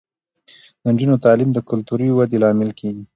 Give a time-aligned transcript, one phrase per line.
[0.81, 3.03] د نجونو تعلیم د کلتوري ودې لامل کیږي.